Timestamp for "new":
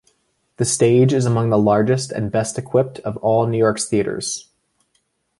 3.51-3.57